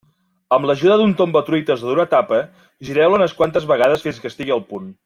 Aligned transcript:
Amb 0.55 0.67
l'ajuda 0.69 0.95
d'un 1.01 1.13
tombatruites 1.19 1.85
o 1.85 1.91
d'una 1.91 2.07
tapa, 2.15 2.41
gireu-la 2.89 3.21
unes 3.21 3.39
quantes 3.43 3.73
vegades 3.75 4.09
fins 4.09 4.23
que 4.25 4.35
estigui 4.35 4.59
al 4.59 4.69
punt. 4.75 4.95